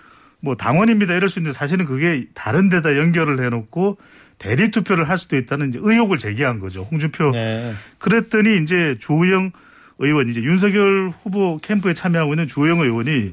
[0.41, 3.97] 뭐 당원입니다 이럴 수 있는데 사실은 그게 다른 데다 연결을 해놓고
[4.39, 6.87] 대리 투표를 할 수도 있다는 이제 의혹을 제기한 거죠.
[6.91, 7.31] 홍준표.
[7.31, 7.73] 네.
[7.99, 9.53] 그랬더니 이제 주호영
[9.99, 13.33] 의원 이제 윤석열 후보 캠프에 참여하고 있는 주호영 의원이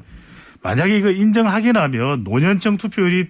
[0.62, 3.26] 만약에 이거 인정하게 나면 노년층 투표율이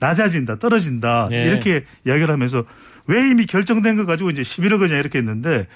[0.00, 1.46] 낮아진다, 떨어진다 네.
[1.46, 2.64] 이렇게 이야기를 하면서
[3.08, 5.66] 왜 이미 결정된 거 가지고 이제 11억이냐 이렇게 했는데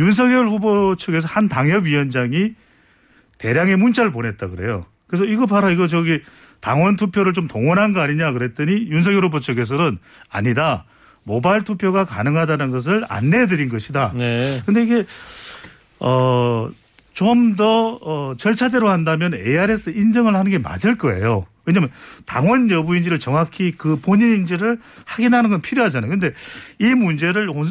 [0.00, 2.54] 윤석열 후보 측에서 한 당협위원장이
[3.38, 4.84] 대량의 문자를 보냈다 그래요.
[5.06, 6.20] 그래서 이거 봐라 이거 저기
[6.60, 9.98] 당원 투표를 좀 동원한 거 아니냐 그랬더니 윤석열 후보 측에서는
[10.28, 10.84] 아니다.
[11.24, 14.12] 모바일 투표가 가능하다는 것을 안내해 드린 것이다.
[14.14, 14.62] 네.
[14.64, 15.04] 근데 이게
[16.00, 16.70] 어,
[17.18, 21.46] 좀더 어, 절차대로 한다면 ARS 인정을 하는 게 맞을 거예요.
[21.64, 21.90] 왜냐하면
[22.26, 26.08] 당원 여부인지를 정확히 그 본인인지를 확인하는 건 필요하잖아요.
[26.08, 26.32] 근데
[26.78, 27.68] 이 문제를 홍,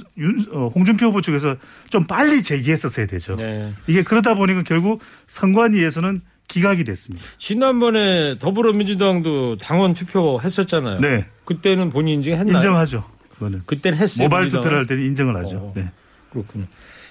[0.52, 1.56] 어, 홍준표 후보 측에서
[1.90, 3.38] 좀 빨리 제기했었어야 되죠.
[3.38, 3.72] 네.
[3.88, 7.26] 이게 그러다 보니까 결국 선관위에서는 기각이 됐습니다.
[7.38, 11.00] 지난번에 더불어민주당도 당원 투표 했었잖아요.
[11.00, 11.26] 네.
[11.46, 12.54] 그때는 본인 인증했나요?
[12.58, 13.06] 인정하죠.
[13.34, 13.62] 그거는.
[13.66, 14.26] 그때는 했어요.
[14.28, 14.50] 모바일?
[14.50, 15.58] 투표를 할 때는 인정을 하죠.
[15.58, 15.74] 어.
[15.74, 15.90] 네.
[16.32, 16.66] 그렇군요.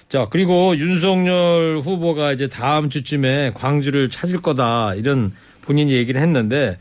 [0.09, 6.79] 자, 그리고 윤석열 후보가 이제 다음 주쯤에 광주를 찾을 거다 이런 본인이 얘기를 했는데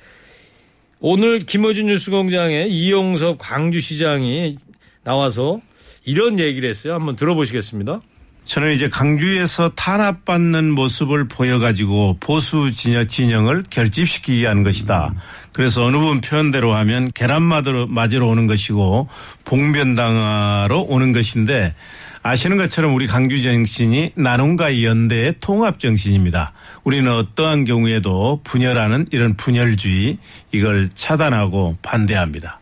[1.01, 4.59] 오늘 김어준 뉴스공장에 이용섭 광주시장이
[5.03, 5.61] 나와서
[6.05, 6.95] 이런 얘기를 했어요.
[6.95, 8.01] 한번 들어보시겠습니다.
[8.47, 15.15] 저는 이제 강주에서 탄압받는 모습을 보여가지고 보수 진영, 진영을 결집시키기 위한 것이다.
[15.53, 19.09] 그래서 어느 분 표현대로 하면 계란 맞으러 오는 것이고
[19.45, 21.75] 봉변당하러 오는 것인데
[22.23, 26.53] 아시는 것처럼 우리 강주 정신이 나눔과 연대의 통합 정신입니다.
[26.85, 30.19] 우리는 어떠한 경우에도 분열하는 이런 분열주의
[30.53, 32.61] 이걸 차단하고 반대합니다.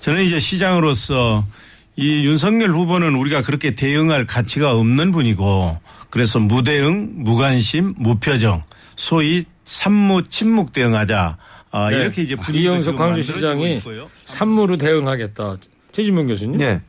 [0.00, 1.44] 저는 이제 시장으로서
[2.00, 8.64] 이 윤석열 후보는 우리가 그렇게 대응할 가치가 없는 분이고 그래서 무대응, 무관심, 무표정
[8.96, 11.36] 소위 산무 침묵 대응하자
[11.72, 11.96] 아, 네.
[11.98, 13.80] 이렇게 이제 분위기가 이영석 광주시장이.
[14.24, 15.56] 산무로 대응하겠다.
[15.92, 16.60] 최진봉 교수님.
[16.62, 16.80] 예.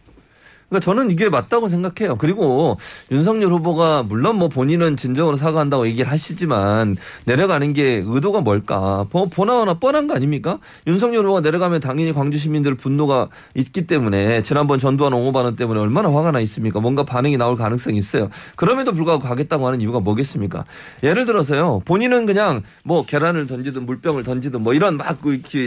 [0.72, 2.16] 그러니까 저는 이게 맞다고 생각해요.
[2.16, 2.78] 그리고
[3.12, 9.06] 윤석열 후보가 물론 뭐 본인은 진정으로 사과한다고 얘기를 하시지만 내려가는 게 의도가 뭘까?
[9.10, 10.60] 보- 보나마나 뻔한 거 아닙니까?
[10.88, 16.10] 윤석열 후보가 내려가면 당연히 광주 시민들 분노가 있기 때문에 지난번 전두환 옹호 발언 때문에 얼마나
[16.10, 16.80] 화가 나 있습니까?
[16.80, 18.30] 뭔가 반응이 나올 가능성이 있어요.
[18.56, 20.64] 그럼에도 불구하고 가겠다고 하는 이유가 뭐겠습니까?
[21.04, 21.82] 예를 들어서요.
[21.84, 25.20] 본인은 그냥 뭐 계란을 던지든 물병을 던지든 뭐 이런 막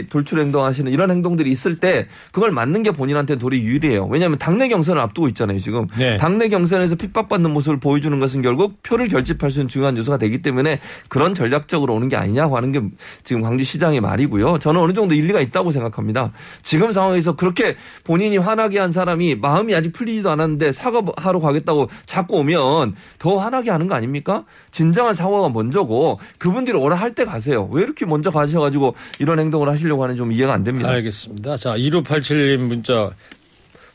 [0.09, 4.07] 돌출 행동하시는 이런 행동들이 있을 때 그걸 맞는 게 본인한테 도리 유리해요.
[4.07, 5.59] 왜냐하면 당내 경선 을 앞두고 있잖아요.
[5.59, 6.17] 지금 네.
[6.17, 10.79] 당내 경선에서 핍박받는 모습을 보여주는 것은 결국 표를 결집할 수 있는 중요한 요소가 되기 때문에
[11.09, 12.81] 그런 전략적으로 오는 게 아니냐고 하는 게
[13.23, 14.59] 지금 광주시장의 말이고요.
[14.59, 16.31] 저는 어느 정도 일리가 있다고 생각합니다.
[16.61, 22.95] 지금 상황에서 그렇게 본인이 화나게 한 사람이 마음이 아직 풀리지도 않았는데 사과하러 가겠다고 자꾸 오면
[23.19, 24.45] 더 화나게 하는 거 아닙니까?
[24.71, 27.69] 진정한 사과가 먼저고 그분들이 오라 할 때 가세요.
[27.71, 30.89] 왜 이렇게 먼저 가셔가지고 이런 행동을 하시려고 하는지 좀 이해가 안 됩니다.
[30.89, 31.55] 알겠습니다.
[31.55, 33.11] 자, 1587님 문자.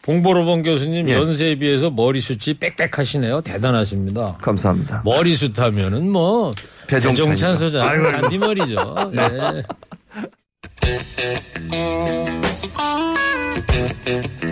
[0.03, 1.15] 봉보로봉 교수님 예.
[1.15, 3.43] 연세에 비해서 머리숱이 빽빽하시네요.
[3.43, 4.39] 대단하십니다.
[4.41, 5.03] 감사합니다.
[5.05, 6.55] 머리숱 하면은 뭐.
[6.87, 8.11] 배종찬 소장.
[8.11, 9.11] 잔디머리죠.
[9.15, 9.63] 네.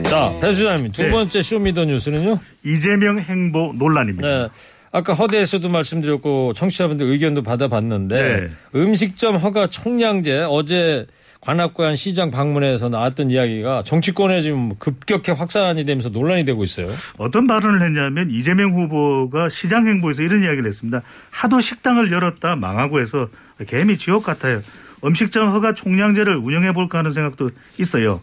[0.04, 1.10] 자, 배 소장님 두 네.
[1.10, 2.38] 번째 Show me the 뉴스는요.
[2.64, 4.28] 이재명 행보 논란입니다.
[4.28, 4.48] 네.
[4.92, 8.48] 아까 허데에서도 말씀드렸고 청취자분들 의견도 받아봤는데 네.
[8.74, 11.06] 음식점 허가 총량제 어제
[11.40, 16.88] 관악구 한 시장 방문에서 나왔던 이야기가 정치권에 지금 급격히 확산이 되면서 논란이 되고 있어요.
[17.16, 21.02] 어떤 발언을 했냐면 이재명 후보가 시장 행보에서 이런 이야기를 했습니다.
[21.30, 23.28] 하도 식당을 열었다 망하고 해서
[23.66, 24.60] 개미 지옥 같아요.
[25.04, 28.20] 음식점 허가 총량제를 운영해 볼까 하는 생각도 있어요.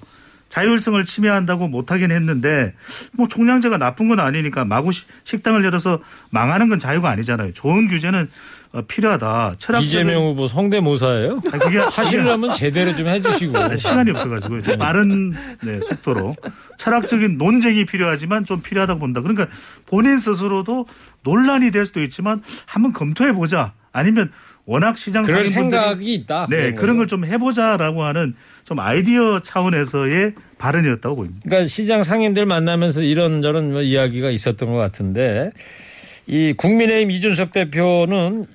[0.56, 2.74] 자율성을 침해한다고 못하긴 했는데
[3.12, 7.52] 뭐 총량제가 나쁜 건 아니니까 마구 시- 식당을 열어서 망하는 건 자유가 아니잖아요.
[7.54, 8.30] 좋은 규제는
[8.72, 9.56] 어, 필요하다.
[9.58, 11.42] 철학적인 이재명 후보 성대모사예요?
[11.52, 13.76] 아니, 그게 하시려면 제대로 좀 해주시고.
[13.76, 16.34] 시간이 없어가지고 좀 빠른 네, 속도로
[16.78, 19.20] 철학적인 논쟁이 필요하지만 좀 필요하다고 본다.
[19.22, 19.48] 그러니까
[19.88, 20.88] 본인 스스로도
[21.24, 23.74] 논란이 될 수도 있지만 한번 검토해 보자.
[23.92, 24.32] 아니면
[24.66, 26.48] 워낙 시장 상인분들이 생각이 있다.
[26.50, 31.42] 네 그런 걸 좀 해보자라고 하는 좀 아이디어 차원에서의 발언이었다고 보입니다.
[31.46, 35.52] 그러니까 시장 상인들 만나면서 이런저런 뭐 이야기가 있었던 것 같은데
[36.26, 38.48] 이 국민의힘 이준석 대표는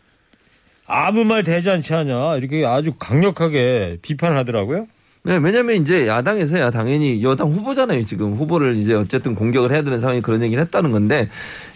[0.87, 4.89] 아무 말 되지 않지 않냐 이렇게 아주 강력하게 비판을 하더라고요.
[5.23, 8.07] 네, 왜냐면 이제 야당에서야 당연히 여당 후보잖아요.
[8.07, 11.29] 지금 후보를 이제 어쨌든 공격을 해야 되는 상황이 그런 얘기를 했다는 건데,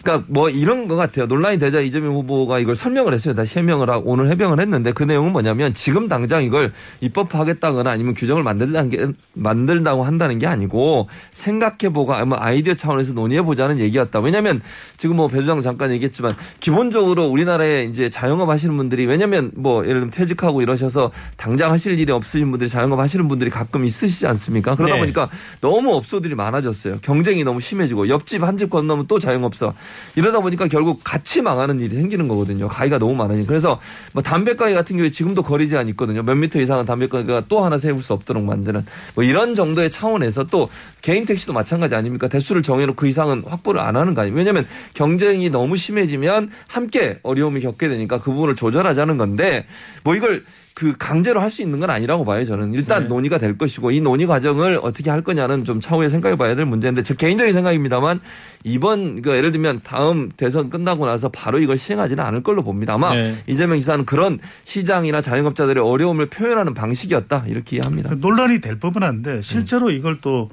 [0.02, 1.26] 그러니까 뭐 이런 것 같아요.
[1.26, 3.34] 논란이 되자 이재명 후보가 이걸 설명을 했어요.
[3.34, 8.42] 다시 해명을 하고 오늘 해명을 했는데 그 내용은 뭐냐면 지금 당장 이걸 입법하겠다거나 아니면 규정을
[8.42, 14.20] 만들다는 게 만들다고 한다는 게 아니고 생각해보고 아마 아이디어 차원에서 논의해보자는 얘기였다.
[14.20, 14.62] 왜냐면
[14.96, 20.10] 지금 뭐 배주장 잠깐 얘기했지만 기본적으로 우리나라에 이제 자영업 하시는 분들이 왜냐면 뭐 예를 들면
[20.10, 24.74] 퇴직하고 이러셔서 당장 하실 일이 없으신 분들이 자영업 하시는 분들 이 가끔 있으시지 않습니까?
[24.74, 25.00] 그러다 네.
[25.00, 25.28] 보니까
[25.60, 26.98] 너무 업소들이 많아졌어요.
[27.02, 29.74] 경쟁이 너무 심해지고 옆집 한 집 건너면 또 자영업소
[30.14, 32.68] 이러다 보니까 결국 같이 망하는 일이 생기는 거거든요.
[32.68, 33.80] 가위가 너무 많으니 그래서
[34.12, 36.22] 뭐 담배 가위 같은 경우에 지금도 거리 제한 있거든요.
[36.22, 40.44] 몇 미터 이상은 담배 가위가 또 하나 세울 수 없도록 만드는 뭐 이런 정도의 차원에서
[40.44, 40.68] 또
[41.02, 42.28] 개인 택시도 마찬가지 아닙니까?
[42.28, 44.36] 대수를 정해놓고 그 이상은 확보를 안 하는 거 아니에요?
[44.36, 49.66] 왜냐하면 경쟁이 너무 심해지면 함께 어려움을 겪게 되니까 그 부분을 조절하자는 건데
[50.04, 50.44] 뭐 이걸
[50.74, 53.08] 그 강제로 할 수 있는 건 아니라고 봐요 저는 일단 네.
[53.08, 57.04] 논의가 될 것이고 이 논의 과정을 어떻게 할 거냐는 좀 차후에 생각해 봐야 될 문제인데
[57.04, 58.20] 저 개인적인 생각입니다만
[58.64, 63.14] 이번 그 예를 들면 다음 대선 끝나고 나서 바로 이걸 시행하지는 않을 걸로 봅니다 아마
[63.14, 63.36] 네.
[63.46, 69.90] 이재명 지사는 그런 시장이나 자영업자들의 어려움을 표현하는 방식이었다 이렇게 이해합니다 논란이 될 법은 한데 실제로
[69.92, 70.50] 이걸 또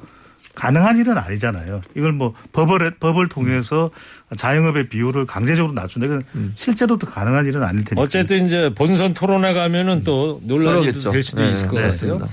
[0.56, 1.82] 가능한 일은 아니잖아요.
[1.96, 3.90] 이걸 뭐 법을 법을 통해서
[4.36, 6.06] 자영업의 비율을 강제적으로 낮춘다.
[6.06, 6.24] 이건
[6.56, 8.02] 실제로도 가능한 일은 아닐 테니까.
[8.02, 10.92] 어쨌든 이제 본선 토론회 가면은 또 논란이.
[10.92, 12.28] 될 수도 네, 있을 것 네, 같아요.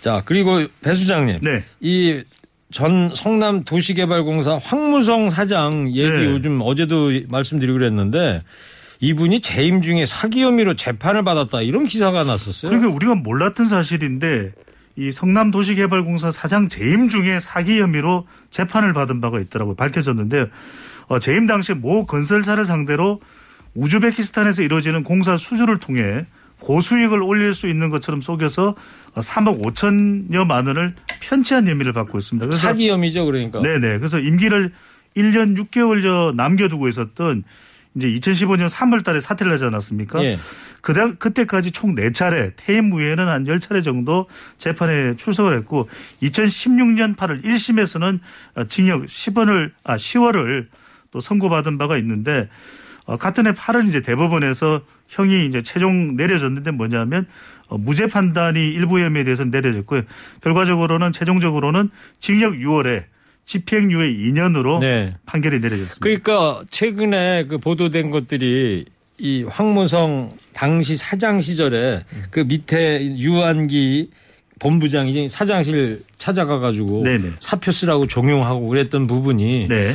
[0.00, 1.64] 자 그리고 배 수장님, 네.
[1.80, 6.24] 이전 성남 도시개발공사 황무성 사장 얘기 네.
[6.26, 8.42] 요즘 어제도 말씀드리고 그랬는데
[9.00, 12.70] 이분이 재임 중에 사기 혐의로 재판을 받았다 이런 기사가 났었어요.
[12.70, 14.52] 그러니까 우리가 몰랐던 사실인데
[15.00, 19.74] 이 성남도시개발공사 사장 재임 중에 사기 혐의로 재판을 받은 바가 있더라고요.
[19.74, 20.50] 밝혀졌는데
[21.08, 23.18] 어, 재임 당시 모 건설사를 상대로
[23.74, 26.26] 우즈베키스탄에서 이루어지는 공사 수주를 통해
[26.58, 28.74] 고수익을 올릴 수 있는 것처럼 속여서
[29.14, 32.46] 어, 3억 5천여만 원을 편취한 혐의를 받고 있습니다.
[32.46, 33.62] 그래서 사기 혐의죠 그러니까.
[33.62, 34.00] 네네.
[34.00, 34.70] 그래서 임기를
[35.16, 37.44] 1년 6개월여 남겨두고 있었던
[37.94, 40.22] 이제 2015년 3월 달에 사퇴를 하지 않았습니까?
[40.24, 40.38] 예.
[40.80, 44.26] 그다, 그때까지 총 4차례, 퇴임 후에는 한 10차례 정도
[44.58, 45.88] 재판에 출석을 했고
[46.22, 48.20] 2016년 8월 1심에서는
[48.68, 50.66] 징역 10원을, 아, 10월을
[51.10, 52.48] 또 선고받은 바가 있는데
[53.04, 57.26] 어, 같은 해 8월 이제 대법원에서 형이 이제 최종 내려졌는데 뭐냐면
[57.66, 60.02] 어, 무죄 판단이 일부 혐의에 대해서 내려졌고요.
[60.42, 61.90] 결과적으로는 최종적으로는
[62.20, 63.04] 징역 6월에
[63.46, 65.16] 집행유예 2년으로 네.
[65.26, 65.98] 판결이 내려졌습니다.
[66.00, 68.84] 그러니까 최근에 그 보도된 것들이
[69.20, 74.10] 이 황무성 당시 사장 시절에 그 밑에 유한기
[74.58, 77.32] 본부장이 사장실 찾아가 가지고 네네.
[77.38, 79.92] 사표 쓰라고 종용하고 그랬던 부분이 네.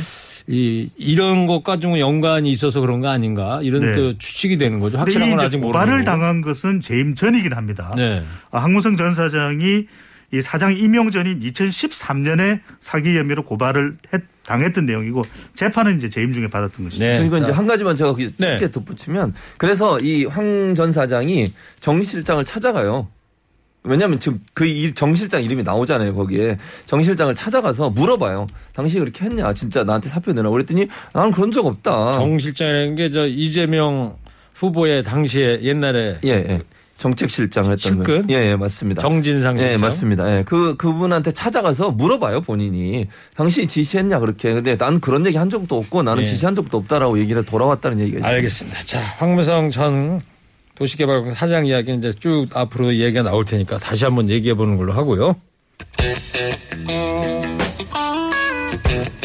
[0.48, 3.94] 이 이런 것 가지고 연관이 있어서 그런 거 아닌가 이런 네.
[3.96, 4.96] 또 추측이 되는 거죠.
[4.98, 6.04] 확실한 이건 아직 고발을 모르고.
[6.04, 7.92] 당한 것은 재임 전이긴 합니다.
[7.96, 8.22] 네.
[8.52, 9.86] 아, 황무성 전 사장이
[10.32, 15.22] 이 사장 임용 전인 2013년에 사기 혐의로 고발을 했- 당했던 내용이고
[15.54, 17.04] 재판은 이제 재임 중에 받았던 것이죠.
[17.04, 17.18] 네.
[17.18, 17.58] 그리고 이제 자.
[17.58, 18.58] 한 가지만 제가 거기 네.
[18.58, 23.08] 짧게 덧붙이면 그래서 이 황 전 사장이 정 실장을 찾아가요.
[23.82, 28.46] 왜냐하면 지금 그 정 실장 이름이 나오잖아요 거기에 정 실장을 찾아가서 물어봐요.
[28.72, 29.52] 당신이 그렇게 했냐?
[29.54, 30.50] 진짜 나한테 사표 내라.
[30.50, 32.12] 그랬더니 나는 그런 적 없다.
[32.14, 34.16] 정 실장이라는 게 저 이재명
[34.56, 36.60] 후보의 당시에 옛날에 예, 예.
[36.96, 38.02] 정책실장을 했던?
[38.02, 38.26] 분.
[38.30, 39.02] 예, 예, 맞습니다.
[39.02, 39.74] 정진상 실장.
[39.74, 40.38] 예, 맞습니다.
[40.38, 43.06] 예, 그 그분한테 찾아가서 물어봐요 본인이
[43.36, 44.54] 당신이 지시했냐 그렇게.
[44.54, 46.26] 근데 난 그런 얘기 한 적도 없고 나는 예.
[46.26, 48.36] 지시한 적도 없다라고 얘기를 해서 돌아왔다는 얘기가 있습니다.
[48.36, 48.82] 알겠습니다.
[48.84, 50.20] 자, 황무성 전
[50.76, 55.36] 도시개발공사 사장 이야기는 이제 쭉 앞으로 얘기가 나올 테니까 다시 한번 얘기해 보는 걸로 하고요.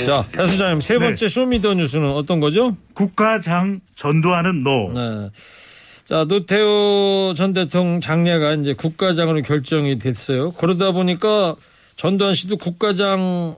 [0.06, 2.76] 자, 배 소장님 세 번째 Show me the 뉴스는 어떤 거죠?
[2.94, 4.92] 국가장 전두환은 No.
[4.94, 5.30] 네.
[6.12, 10.52] 자, 노태우 전 대통령 장례가 이제 국가장으로 결정이 됐어요.
[10.52, 11.56] 그러다 보니까
[11.96, 13.56] 전두환 씨도 국가장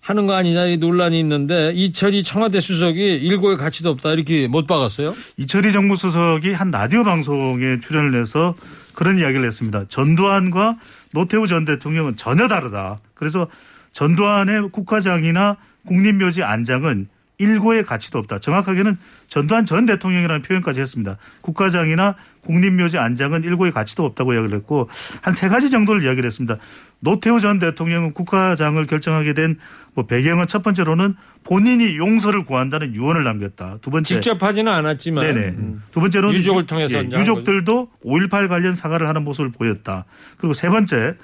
[0.00, 5.14] 하는 거 아니냐 이 논란이 있는데 이철이 청와대 수석이 일고의 가치도 없다 이렇게 못 박았어요.
[5.36, 8.56] 이철희 정무수석이 한 라디오 방송에 출연을 해서
[8.92, 9.84] 그런 이야기를 했습니다.
[9.88, 10.78] 전두환과
[11.12, 12.98] 노태우 전 대통령은 전혀 다르다.
[13.14, 13.46] 그래서
[13.92, 17.06] 전두환의 국가장이나 국립묘지 안장은
[17.38, 18.40] 일고의 가치도 없다.
[18.40, 18.98] 정확하게는
[19.28, 21.16] 전두환 전 대통령이라는 표현까지 했습니다.
[21.40, 24.88] 국가장이나 국립묘지 안장은 일고의 가치도 없다고 이야기를 했고
[25.22, 26.56] 한 세 가지 정도를 이야기를 했습니다.
[27.00, 29.56] 노태우 전 대통령은 국가장을 결정하게 된
[29.94, 33.78] 뭐 배경은 첫 번째로는 본인이 용서를 구한다는 유언을 남겼다.
[33.82, 35.46] 두 번째 직접 하지는 않았지만 네네.
[35.58, 35.82] 음.
[35.90, 40.04] 두 번째로는 유족을 유- 통해서 예, 유족들도 5.18 관련 사과를 하는 모습을 보였다.
[40.36, 41.16] 그리고 세 번째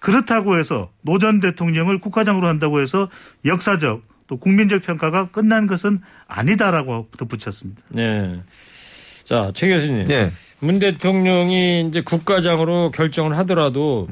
[0.00, 3.08] 그렇다고 해서 노 전 대통령을 국가장으로 한다고 해서
[3.44, 7.82] 역사적 또 국민적 평가가 끝난 것은 아니다라고 덧붙였습니다.
[7.88, 8.40] 네.
[9.24, 10.10] 자, 최 교수님.
[10.10, 10.30] 예.
[10.60, 14.08] 문 대통령이 이제 국가장으로 결정을 하더라도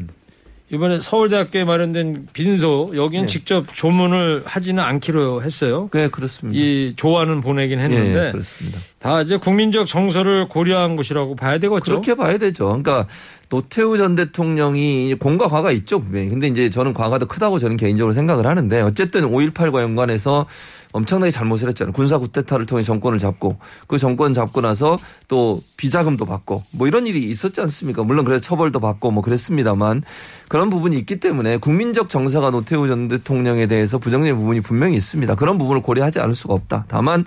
[0.71, 3.33] 이번에 서울대학교에 마련된 빈소 여기는 네.
[3.33, 5.89] 직접 조문을 하지는 않기로 했어요.
[5.93, 6.59] 네, 그렇습니다.
[6.59, 8.79] 이 조안은 보내긴 했는데 예, 예, 그렇습니다.
[8.99, 11.85] 다 이제 국민적 정서를 고려한 것이라고 봐야 되겠죠.
[11.85, 12.67] 그렇게 봐야 되죠.
[12.67, 13.07] 그러니까
[13.55, 16.03] 노태우 전 대통령이 공과 과가 있죠.
[16.03, 20.47] 근데 이제 저는 과가 더 크다고 저는 개인적으로 생각을 하는데 어쨌든 5.18과 연관해서
[20.91, 21.93] 엄청나게 잘못을 했잖아요.
[21.93, 27.31] 군사 쿠데타를 통해 정권을 잡고 그 정권 잡고 나서 또 비자금도 받고 뭐 이런 일이
[27.31, 28.03] 있었지 않습니까?
[28.03, 30.03] 물론 그래서 처벌도 받고 뭐 그랬습니다만
[30.49, 35.33] 그런 부분이 있기 때문에 국민적 정서가 노태우 전 대통령에 대해서 부정적인 부분이 분명히 있습니다.
[35.37, 36.87] 그런 부분을 고려하지 않을 수가 없다.
[36.89, 37.25] 다만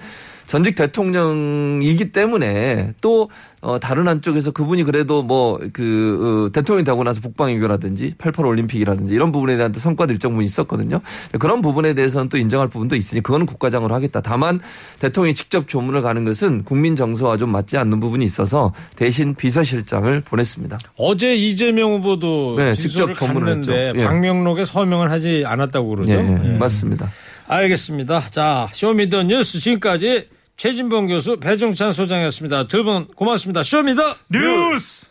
[0.48, 3.30] 전직 대통령이기 때문에 또
[3.62, 9.72] 어, 다른 한쪽에서 그분이 그래도 뭐그 대통령이 되고 나서 북방외교라든지 88 올림픽이라든지 이런 부분에 대한
[9.72, 11.02] 또 성과도 일정 부분 있었거든요.
[11.40, 14.22] 그런 부분에 대해서는 또 인정할 부분도 있으니 그거는 국가장으로 하겠다.
[14.22, 14.62] 다만
[15.00, 20.78] 대통령이 직접 조문을 가는 것은 국민 정서와 좀 맞지 않는 부분이 있어서 대신 비서실장을 보냈습니다.
[20.98, 23.74] 어제 이재명 후보도 네, 직접 조문을 했죠.
[23.74, 23.94] 예.
[23.94, 26.14] 방명록에 서명을 하지 않았다고 그러죠.
[26.14, 26.58] 예, 예, 예.
[26.58, 27.10] 맞습니다.
[27.48, 28.20] 알겠습니다.
[28.30, 32.68] 자, Show me the 뉴스 지금까지 최진봉 교수, 배종찬 소장이었습니다.
[32.68, 33.62] 두 분 고맙습니다.
[33.64, 35.06] Show me the 뉴스!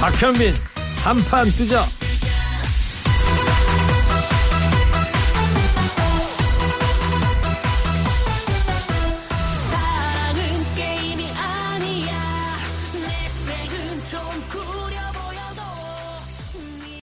[0.00, 0.54] 박현민
[1.04, 1.84] 한판 뜨자.